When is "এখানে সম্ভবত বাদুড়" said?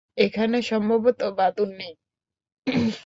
0.17-1.73